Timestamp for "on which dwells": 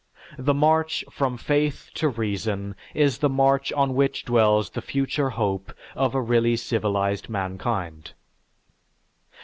3.71-4.71